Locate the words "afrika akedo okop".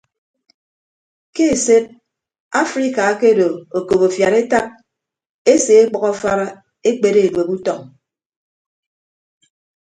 2.61-4.01